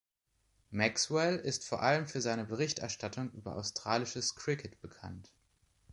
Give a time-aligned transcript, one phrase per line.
[0.71, 5.31] Maxwell ist vor allem für seine Berichterstattung über australisches Kricket bekannt.